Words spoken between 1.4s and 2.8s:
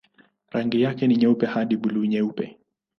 hadi buluu-nyeupe.